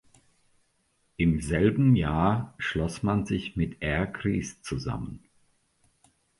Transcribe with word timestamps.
Im 1.17 1.41
selben 1.41 1.95
Jahr 1.95 2.55
schloss 2.57 3.03
man 3.03 3.27
sich 3.27 3.55
mit 3.55 3.83
Air 3.83 4.07
Greece 4.07 4.59
zusammen. 4.63 5.23